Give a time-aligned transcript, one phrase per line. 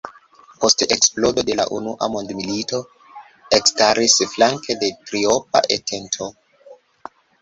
[0.61, 2.79] Post eksplodo de la unua mondmilito
[3.59, 6.33] ekstaris flanke de Triopa Entento.